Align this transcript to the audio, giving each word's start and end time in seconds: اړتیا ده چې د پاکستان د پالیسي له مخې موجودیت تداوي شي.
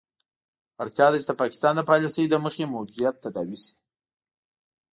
اړتیا 0.81 1.07
ده 1.11 1.17
چې 1.21 1.27
د 1.29 1.33
پاکستان 1.41 1.73
د 1.77 1.81
پالیسي 1.89 2.23
له 2.33 2.37
مخې 2.45 2.71
موجودیت 2.73 3.15
تداوي 3.23 3.57
شي. 3.63 3.73